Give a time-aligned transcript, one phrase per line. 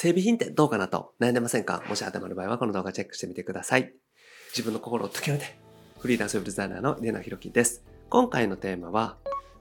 [0.00, 1.82] 整備品ってどうかなと悩んでませんか？
[1.86, 3.92] もし当てはまる場合はこの動画チェックしてみてください。
[4.48, 5.58] 自分の心を解きめて、
[5.98, 7.84] フリーランスウェブデザイナーの稲野博樹です。
[8.08, 9.18] 今回のテーマは、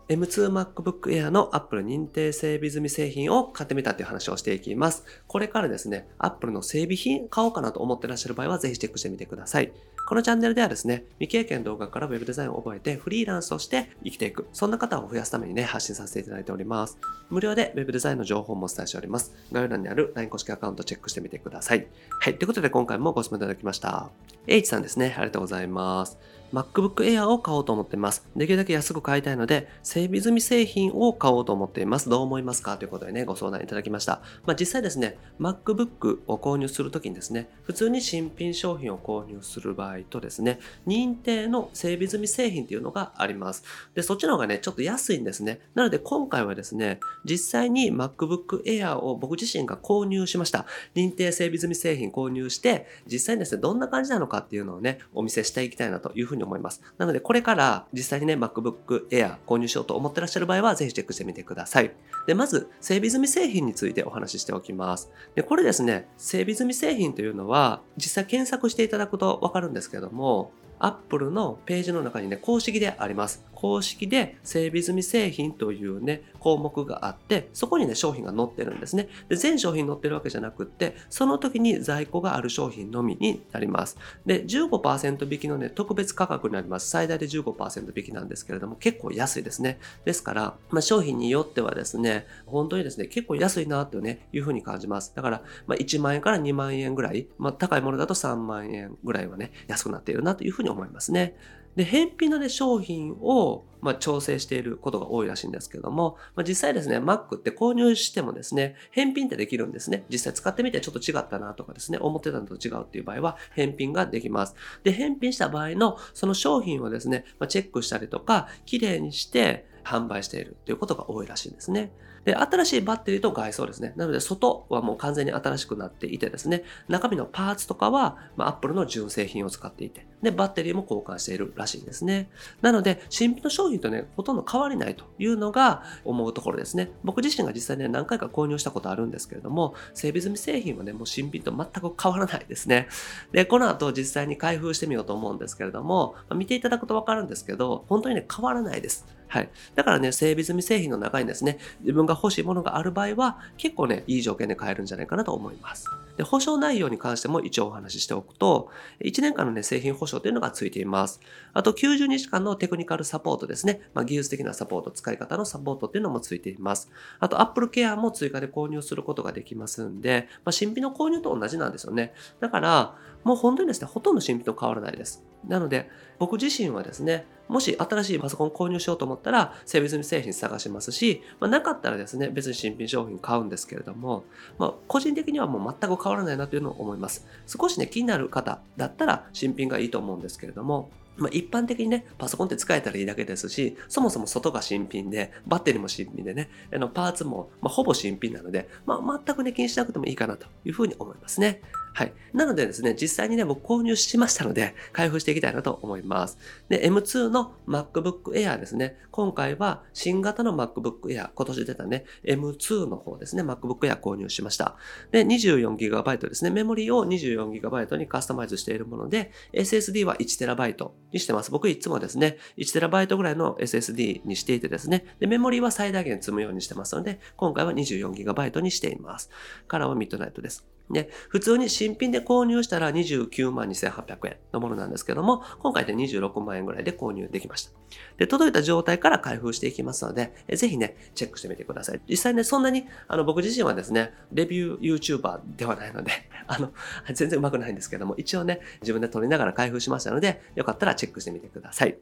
[0.10, 5.06] M2MacBook Air の Apple 認定整備済み製品を買ってみたという話をしていきます。
[5.28, 9.72] これからですね、Apple の整備品買おうかなと思ってらっしゃる場合はぜひチェックしてみてください。
[10.08, 14.47] このチャンネルではですね、未経験動画から Web デザインを覚えてフリーランスとして生きていく。
[14.51, 16.98] そんな方を増やすためにね、発信させていただいております。
[17.30, 19.36] 無料で Web デザインの情報もお伝えしております。
[19.52, 21.86] 概要欄にある LINE 公式アカウントチェックしてみてください。
[22.20, 22.38] はい。
[22.38, 24.10] ということで今回もご質問いただきました。
[24.48, 25.14] H さんですね。
[25.16, 26.18] ありがとうございます。
[26.53, 28.26] MacBook Air を買おうと思っています。
[28.35, 32.09] できるだけ安く買いたいので、整備済み製品を買おうと思っています。
[32.09, 32.77] どう思いますか？
[32.77, 34.22] ということでね、ご相談いただきました。
[34.45, 43.63] まあ、実際ですね、MacBook を購入するときにですね、普通に新品商品を購入する場合とですね、認定の整備済み製品っていうのがあります。
[43.94, 45.59] で、そっちの方がね、ちょっと安いんですね。
[45.75, 50.66] なので今回はですね、実際に MacBook Air を僕自身が購入しました。
[50.95, 56.82] 認定整備済み製品購入して、実際にですね、どんな感じなのかっていうのをね、お見せしていきたいなというふうにに思います。
[56.98, 61.92] なので、これから実際にね、MacBook Air 購入しようと思ってらっしゃる場合は、ぜひチェックしてみてください。
[62.26, 65.12] で、まず、整備済み製品についてお話ししておきます。
[65.36, 73.45] で、これですね、整備済み製品というのは、実際検索していただくとわかるんですけども、Apple のページの中にね、公式であります。
[73.59, 79.09] 公式で整備済み製品というね、項目があって、そこにね、商品が載ってるんですね。
[79.27, 83.97] で、全商品載ってるわけじゃなくって、その時に在庫がある商品のみになります。
[84.25, 86.89] で、15%引きのね、特別価格になります。
[86.89, 89.77] 最大で15%引きなんですけれども、結構安いですね。
[90.05, 95.11] ですから、まあ、商品によってはですね、本当にですね、結構安いなとね、いうふうに感じます。
[95.13, 101.36] だから、まあ、1万円から2万円ぐらい、まあ、高いものだと3万円ぐらいはね、安くなっているなというふうに思いますね。
[101.75, 110.03] で、返品のね、商品を、まあ、調整していることが多いらしいんですけども、まあ、実際ですね、Mac って購入してもですね、返品ってできるんですね。
[110.09, 114.56] 実際使ってみてちょっと違ったなとかですね、思ってたのと違うっていう場合は返品ができます。
[114.84, 121.91] で、返品した場合のその商品をですね、まあ、チェックしたりとか、綺麗にして販売しているっていうことが多いらしいんですね。
[122.25, 123.94] で、新しいバッテリーと外装ですね。
[123.96, 132.30] なので、外はもう完全に新しくなっていてですね、中身のパーツとかは、まあ、Apple の純正品を使っていて、で、バッテリーも交換しているらしいんですね。
[132.62, 136.91] なので、新品の商品とね、ほとんど変わりないというのが思うところですね。
[137.03, 142.88] 僕自身が実際ね、何回か購入したことあるんですけれども、整備済み製品はね、もう新品と全く変わらないですね。
[143.31, 149.06] で、この後実際に開封してみようと思うんですけれども、見ていただくとわかるんですけど、本当にね、変わらないです。
[149.29, 149.50] はい。
[149.75, 155.85] だからね、整備済み製品の中にですね、自分が欲しいものがある場合は、結構ね、いい条件で買えるんじゃないかなと思います。
[156.17, 161.22] で、保証内容に関しても一応お話ししておくと、1年間のね、製品保証というのがついています。
[161.53, 163.81] あと、90日間のテクニカルサポートですね。
[163.94, 166.89] まあ、技術的なサポート、使い方のサポートっていうのもついています。
[167.19, 172.13] あと、Apple Care も追加で購入することができますんで、まあ、新品の購入と同じなんですよね。
[172.39, 175.24] だから、もう本当にですね、ほとんど新品と変わらないです。
[175.47, 184.25] なので、僕自身はですね、もし新しいパソコン購入しようと思ったら、整備済み製品探しますし、まあ、なかったらですね、別に新品商品買うんですけれども、
[184.57, 187.25] まあ、個人的にはもう全く変わらないなというのを思います。
[187.47, 201.62] 少しね、気になる方だったら新品がいいと思うんですけれども、まあ、一般的にね、パソコンって使えたらいいだけですし、そもそも外が新品で、バッテリーも新品でね、あのパーツも、ま、ほぼ新品なので、まあ、全くね、気にしなくてもいいかなというふうに思いますね。
[201.94, 202.13] はい。
[202.33, 206.38] なのでですね、実際にね、僕購入しましたので、開封していきたいなと思います。
[206.69, 208.97] で、M2 の MacBook Air ですね。
[209.11, 214.77] 今回は新型の MacBook Air、今年出たね、M2 の方ですね、MacBook Air 購入しました。
[215.11, 221.51] で、24GB ですね、メモリーを 24GB にカスタマイズしているもので、SSD は 1TB にしてます。
[221.51, 229.29] 僕いつもですね、1TB ぐらいの SSD にしていてですね、で、メモリーは最大限積むようにしてますので、今回は 24GB にしています。
[229.67, 230.78] カラーはミッドナイトです。
[230.91, 237.72] で、普通に新品で購入したら29万2800円のものなんですけども、今回で26万円ぐらいで購入できました。
[238.17, 242.01] で、届いた状態から開封していきますので、ぜひね、チェックしてみてください。
[242.09, 246.11] 実際ね、そんなに、あの、僕自身はですね、レビュー YouTuber ではないので、
[246.47, 246.71] あの、
[247.13, 252.00] 全然うまくないんですけども、一応ね、自分で撮りながら開封しましたので、よかったらチェックしてみてください。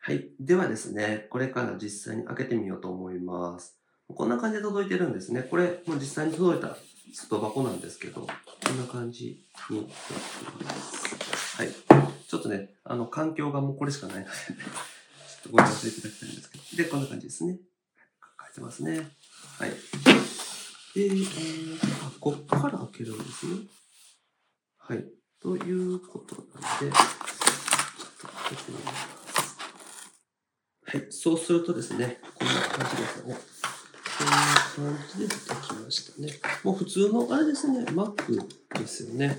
[0.00, 0.30] はい。
[0.40, 3.78] ではですね、これから実際に開けてみようと思います。
[4.14, 5.42] こんな感じで届いてるんですね。
[5.42, 6.76] これ、もう実際に届いた
[7.12, 11.56] 外箱なんですけど、こんな感じになっています。
[11.56, 11.68] はい。
[12.28, 16.64] ちょっとね、あの、環境がもうこれしかないので、 ちょっとご了承いただきたいんですけど。
[16.76, 17.58] で、こんな感じですね。
[18.40, 19.10] 書いてますね。
[19.58, 19.70] はい。
[19.70, 19.76] で、
[20.94, 23.66] えー、あ、こっから開けるんですね。
[24.78, 25.04] はい。
[25.40, 26.92] ということなんで、ちょっ
[28.20, 29.18] と開けてみます。
[30.84, 31.06] はい。
[31.10, 33.38] そうするとですね、こんな感じですよね。
[34.18, 34.26] こん
[34.86, 36.28] な感じで出てきましたね。
[36.62, 38.36] もう普通のあれですね、Mac
[38.78, 39.38] ですよね。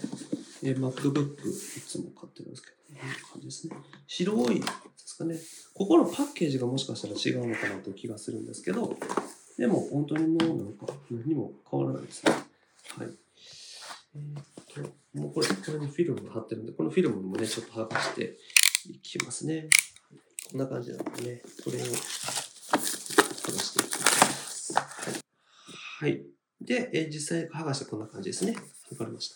[0.63, 3.75] えー、MacBook いつも買ってるんですけど、こんな感じですね。
[4.07, 4.65] 白いで
[4.97, 5.39] すかね。
[5.75, 8.97] ここのパッケージがもしかしたら違うのかなという気がするんですけど、
[9.57, 12.31] でも本当にもうなんか何も変わらないですね。
[12.31, 13.07] はい。
[14.15, 14.43] えー、っ
[15.13, 18.37] と、もうこれ、これにフィルムが貼ってるんで、このフィルムもね、ちょっと剥がして
[18.89, 19.69] いきますね。
[20.51, 21.97] こんな感じなんでね、これを剥が
[23.59, 24.73] していきます。
[25.99, 26.38] はい。
[26.69, 28.55] で、えー、実際剥がしてこんな感じですね。
[28.93, 29.35] 剥がれました。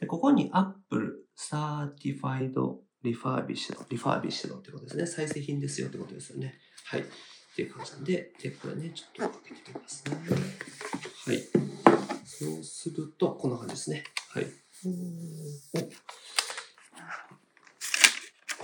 [0.00, 2.52] で、ここに Apple Certified
[3.02, 5.06] Refurbished、Refurbished ってことですね。
[5.06, 6.58] 再製品ですよってことですよね。
[6.84, 7.00] はい。
[7.00, 7.04] っ
[7.56, 10.16] ていう感じなんで、で、これね、ちょっと開けてみますね。
[11.26, 11.42] はい。
[12.26, 14.04] そうすると、こんな感じですね。
[14.28, 14.46] はい。
[15.72, 15.78] お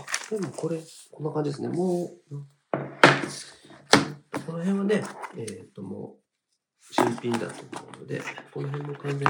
[0.02, 0.78] あ、でもこれ、
[1.10, 1.68] こんな感じですね。
[1.68, 2.34] もう、
[4.46, 5.02] この辺はね、
[5.38, 6.19] えっ、ー、と、もう、
[6.90, 8.20] 新品だと思うので、
[8.52, 9.24] この辺も完全に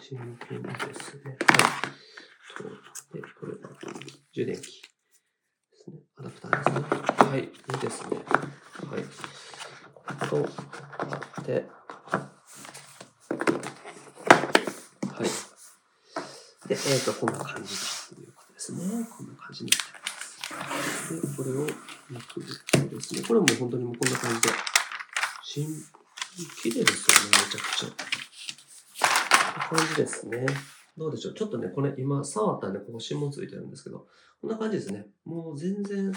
[0.00, 0.18] 新
[0.48, 1.22] 品ですね。
[1.24, 2.62] は
[3.12, 3.14] い。
[3.14, 3.52] で、これ、
[4.32, 4.64] 充電器で
[5.76, 5.98] すね。
[6.16, 6.80] アダプターですね。
[7.30, 7.40] はい。
[7.40, 8.16] いいですね。
[8.90, 9.04] はい。
[10.28, 10.48] と、
[10.98, 11.52] あって、
[15.12, 15.24] はい。
[16.68, 17.76] で、えっ、ー、と、こんな感じ
[18.14, 18.80] ということですね。
[19.16, 21.20] こんな感じになってます。
[21.20, 21.66] で、これを
[22.08, 24.48] めくるとですね、これも本当にもうこんな感じで、
[25.42, 25.66] 新、
[26.62, 27.88] 綺麗ですよね、めちゃくちゃ。
[29.68, 30.46] こんな感じですね。
[30.96, 31.34] どうでしょう？
[31.34, 34.06] ちょっとね、これ今触ったんで、ここ指紋ついてるんですけど、
[34.40, 35.06] こんな感じですね。
[35.24, 36.12] もう全然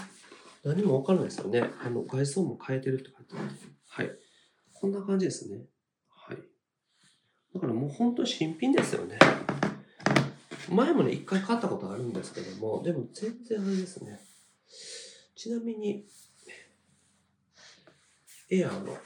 [0.63, 1.63] 何もわからないですよね。
[1.83, 3.49] あの、外装も変えてるって書いてある。
[3.87, 4.11] はい。
[4.73, 5.61] こんな感じですね。
[6.09, 6.37] はい。
[7.53, 9.17] だからもう本当に新品ですよね。
[10.69, 14.19] 前もね、一回買ったことあるんですけども、でも全然あれですね。
[15.35, 16.05] ちなみに、
[18.49, 18.97] エアーの、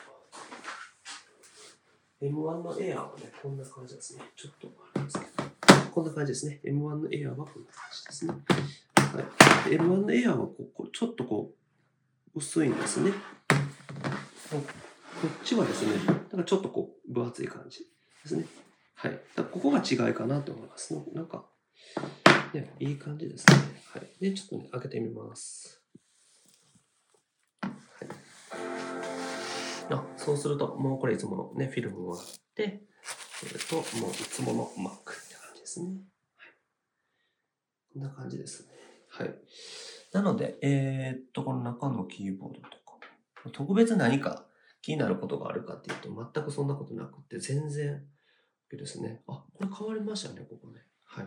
[2.22, 2.32] M1
[2.64, 4.22] のエアーはね、こんな感じですね。
[4.36, 5.32] ちょっとあれですけど、
[5.92, 6.62] こんな感じですね。
[6.64, 8.34] M1 のエアーはこんな感じですね。
[8.96, 9.22] は
[9.68, 9.76] い。
[9.76, 11.52] M1 のエアーはここ、ちょっとこ
[12.36, 13.12] う、薄いんですね。
[14.52, 14.58] こ
[15.28, 17.86] っちはですね、だからちょっとこう、分厚い感じで
[18.28, 18.46] すね。
[18.94, 19.20] はい。
[19.52, 20.94] ここが違いかなと思います。
[21.14, 21.44] なんか、
[22.54, 23.56] ね、いい感じですね。
[23.94, 24.08] はい。
[24.20, 25.81] で、ちょっとね、開けてみます。
[30.24, 32.26] そうすると、もうこれいつものね、フィルムがあっ
[32.56, 32.84] て、
[33.40, 35.90] それと、もういつもの Mac って感じですね。
[36.38, 36.54] はい。
[37.94, 38.74] こんな感じですね。
[39.10, 39.36] はい。
[40.14, 44.46] なので、えー、っと、この中のキーボードとか、特別何か
[44.82, 48.06] 気になることがあるかっていうと、全くそんなことなくて、全然、
[48.78, 49.22] ですね。
[49.28, 50.82] あ、これ変わりましたね、ここね。
[51.06, 51.26] はい。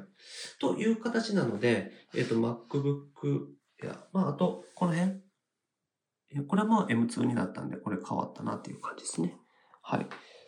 [0.60, 3.48] という形なので、えっ、ー、と、MacBook
[3.82, 5.23] Air、まあ、あと、この辺。
[6.42, 9.36] これも M2 になったんで、これ変わったなっていう感じですね。
[9.82, 10.06] はい。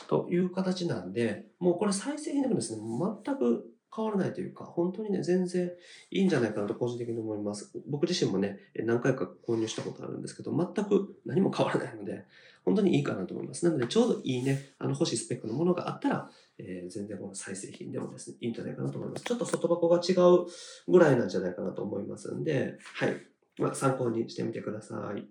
[0.09, 2.83] という形なんで、もうこれ再生品でもですね、
[3.25, 5.71] 全く変わらないというか、本当にね、全然
[6.11, 7.73] いいんじゃないかなと個人的に思います。
[7.89, 12.25] 僕自身もね、何回か購入したことあるんですけど、全く何も変わらないので、
[12.65, 13.65] 本当にいいかなと思います。
[13.65, 19.25] なので、ちょうどいいね、あの欲しいスペックのものがあったら、えー、全然この再製品でもですね、いいんじゃないかなと思います。
[19.25, 20.47] ちょっと外箱が違う
[20.91, 23.17] ぐらいなんじゃないかなと思いますんで、はい。
[23.59, 25.27] まあ、参考にしてみてください。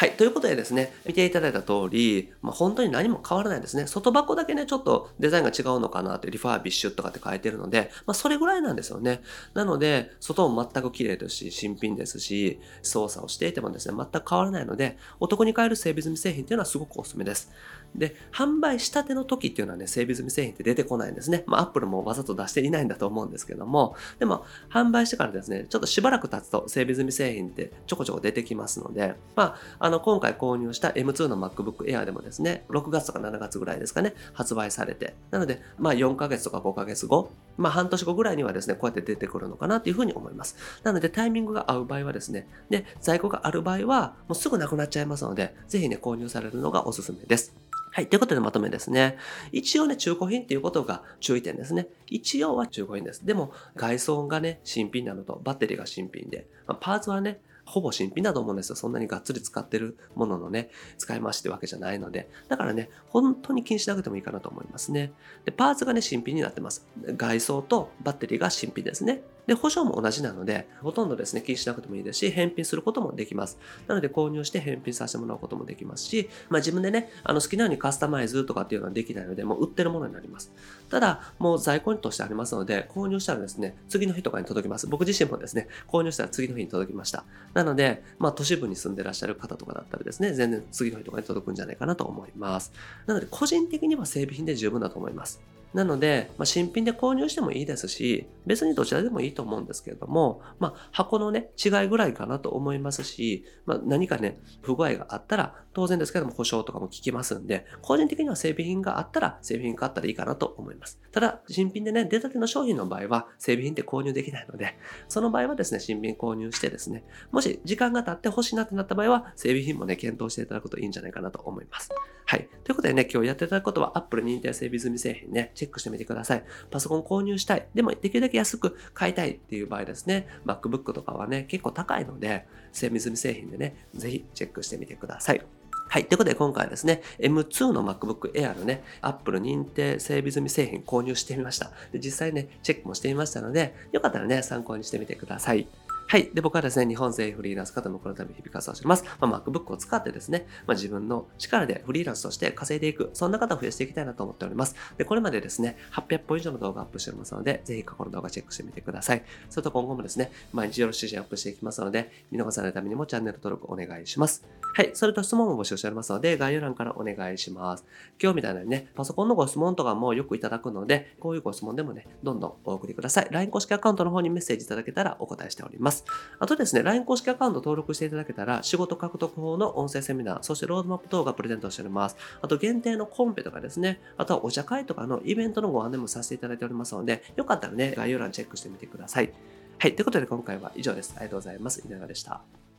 [0.00, 0.12] はい。
[0.12, 3.86] ということでですね、見ていただいた通り、まあ、本当に何も変わらないですね。
[3.86, 9.20] 外箱だけね、ちょっとデザインが違うのかなって、リファービッシュとかって書いてるので、まあ、それぐらいなんですよね。
[9.52, 17.50] なので、外も全く綺麗ですし、新品ですし、操作をしていてもですね、全く変わらないので、お得に買える整備済み製品っていうのはすごくおすすめです。
[17.94, 21.44] で、販売したての時っていうのはね、整備済み製品って出てこないんですね。
[21.46, 40.56] まあ、アップルもわざと出していないんだと思うんですけども、でも、販売してからですね、ちょっとしばらく経つと整備済み製品ってちょこちょこ出てきますので、まあ、あの、今回購入した M2 の MacBook Air でもですね、6月とか7月ぐらいですかね、発売されて、なので、まあ、4ヶ月とか5ヶ月後、まあ、半年後ぐらいにはですね、こうやって出てくるのかなっていうふうに思います。
[40.82, 47.54] なので、タイミングが合う場合はですね、で、在庫がある場合は、もうすぐなくなっちゃいますので、ぜひね、購入されるのがおすすめです。
[47.92, 48.06] はい。
[48.06, 49.18] ということでまとめですね。
[49.50, 51.88] 一応ね、中古品っていうことが注意点ですね。
[52.06, 53.26] 一応は中古品です。
[53.26, 57.40] でも、外装がね、新品なのと、バッテリーが新品で、まあ、パーツはね、
[57.70, 58.76] ほぼ新品だと思うんですよ。
[58.76, 62.28] そんなにがっつり使ってるもののね、使い回しってわけじゃないので。
[62.48, 65.12] だからね、本当に気にしなくてもいいかなと思いますね。
[65.44, 66.86] で、パーツがね、新品になってます。
[67.16, 69.22] 外装とバッテリーが新品ですね。
[69.46, 73.58] で、保証も同じなので、ほとんどですね、気にしなくてもいいですし、返品することもできます。
[73.86, 80.52] なので、購入して返品させてもらうこともできますし、まあ自分でね、あの好きなようにカスタマイズとかっていうのはできないので、もう売ってるものになります。
[80.88, 84.86] ただ、もう在庫としてありますので、購入したらですね、次の日とかに届きます。
[84.86, 87.24] 僕自身もですね、購入したら次の日に届きました。
[87.54, 92.72] なので、まあ都市部に住んでらっしゃる方とかだったらですね、全然次の日とかに届くんじゃないかなと思います。
[93.06, 95.40] なので、個人的には整備品で十分だと思います。
[95.72, 111.00] なので、まあ、新品で購入してもいいですし、別にどちらでもいいと思うんですけれども、まあ、箱のね、違いぐらいかなと思いますし、まあ、何かね、不具合があったら、当然ですけども、保証とかも聞きますんで、個人的には整備品があったら、整備品買ったらいいかなと思います。
[111.12, 114.76] ただ、新品でね、出たての商品の場合は、整備品って購入できないので、
[115.08, 121.90] その場合はですね、新品購入してですね、もし時間が経って欲しいなってなった場合は、整備品もね、検討していただくといいんじゃないかなと思います。
[122.30, 122.48] はい。
[122.62, 126.44] ということでね、今日やっていただくことは、Apple 認定整備済み製品ね、チェックしてみてください。
[126.70, 127.66] パソコン購入したい。
[127.74, 135.42] でも、できるだけ安く買いたいっていう場合ですね、MacBook とかはね、結構高いので、精密済み製品でね、ぜひチェックしてみてください。
[135.88, 136.04] はい。
[136.04, 141.72] ということで今回はですね、M2 の MacBook Air のね、Apple 認定整備済み製品購入してみました。
[141.90, 145.66] で実際ね、チェックもしてみましたので、よかったらね、参考にしてみてください。
[146.10, 146.28] はい。
[146.34, 149.04] で、僕はですね、日本製フリーランス方もこのため日々活動してます。
[149.20, 154.74] まあ、MacBook を使ってですね、まあ、自分の力でフリーランスとして稼いでいく、そんな方を増やしていきたいなと思っております。
[154.98, 159.22] で、これまでですね、800本以上の動画アップしておりますので、ぜひ過去の動画チェックしてみてください。
[159.48, 164.44] それと今後もですね、毎日よろしいアップしていきますので、見逃さないためにもチャンネル登録お願いします。
[164.74, 164.90] はい。
[164.94, 167.84] それと質問も募集しておりますので、概要欄からお願いします。
[168.20, 173.28] 今日みたいなね、パソコンのご質問とかもよくいただくので、こういうご質問でもね、どんどんお送りください。
[173.30, 175.99] LINE 公式アカウントの方にメッセージいただけたらお答えしております。
[176.38, 182.16] あとですね、LINE 公式アカウント登録していただけたら、仕事獲得法の音声セミナー、そしてロードマップ等がプレゼントしております。
[182.42, 189.32] あと、限定のコンペとかですね、あとはお茶会とかのイベントのご案内もさせていただいておりますので、よかったらね、概要欄チェックしてみてください。
[189.78, 189.94] はい。
[189.94, 191.14] ということで今回は以上です。
[191.16, 191.82] ありがとうございます。
[191.86, 192.69] 稲川でした。